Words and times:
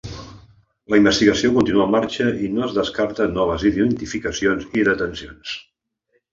La 0.93 0.99
investigació 1.01 1.51
continua 1.57 1.85
en 1.89 1.93
marxa 1.97 2.31
i 2.47 2.49
no 2.55 2.65
es 2.69 2.75
descarta 2.79 3.29
noves 3.37 3.69
identificacions 3.73 4.69
i 4.83 4.89
detencions. 4.93 5.57